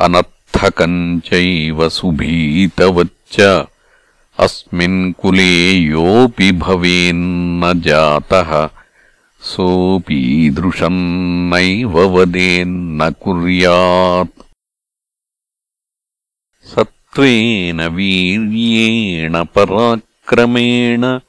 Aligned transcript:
अनर्थकम् 0.00 1.20
चैव 1.20 1.88
सुभीतवच्च। 1.88 3.66
अस्मिन् 4.38 5.12
कुले 5.12 5.70
योऽपि 5.70 6.52
भवेन्न 6.52 7.80
जातः। 7.80 8.70
सोऽपीदृशम् 9.40 11.50
नैव 11.50 11.98
वदेन्न 11.98 13.10
कुर्यात्। 13.10 14.42
सत्त्वेन 16.64 17.86
वीर्येण 17.86 19.44
पराक् 19.44 20.07
क्रमेण, 20.28 21.20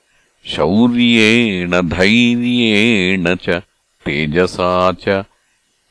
शौर्येण, 0.46 1.90
धैर्येण 1.90 3.36
च, 3.36 3.62
तेजसा 4.06 4.92
च। 4.92 5.24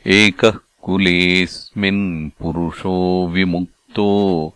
एकः 0.06 0.53
कुलेऽस्मिन् 0.83 2.31
पुरुषो 2.31 3.28
विमुक्तो, 3.28 4.55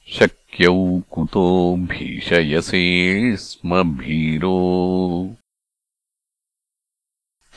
शक्यौ 0.09 1.03
कुतो 1.11 1.77
भीषयसे 1.77 3.37
स्म 3.37 3.83
भीरो। 3.83 5.31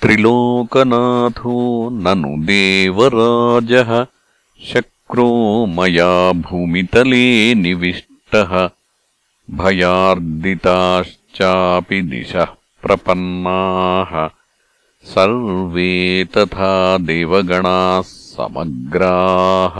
त्रिलोकनाथो 0.01 1.89
ननु 1.89 2.45
देवराजः 2.45 4.05
शक्रो 4.73 5.65
मया 5.65 6.31
भूमितले 6.31 7.55
निविष्टः। 7.55 8.69
भयार्दिताश्चापि 9.51 12.01
दिशः 12.01 12.47
प्रपन्नाः 12.81 14.38
सर्वे 15.05 15.93
तथा 16.35 16.97
देवगणाः 16.97 18.01
समग्राः। 18.01 19.77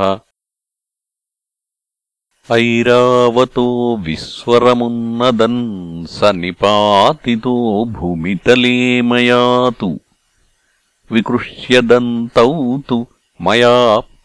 ऐरावतो 2.55 3.65
विस्वरमुन्नदन् 4.05 5.59
स 6.07 6.31
निपातितो 6.35 7.55
भूमितले 7.85 9.01
मया 9.01 9.69
तु 9.79 9.89
विकृष्यदन्तौ 11.11 12.77
तु 12.89 12.97
मया 13.41 13.75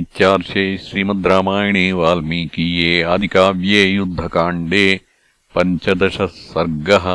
इत्यार्षे 0.00 0.64
श्रीमद् 0.86 1.26
रामायणे 1.26 1.84
वाल्मीकीये 1.98 3.02
आदिकाव्ये 3.12 3.84
युद्धकाण्डे 3.84 4.86
पञ्चदशः 5.54 6.26
सर्गः 6.26 7.06